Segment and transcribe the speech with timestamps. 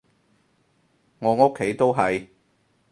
[1.19, 2.25] 我屋企都係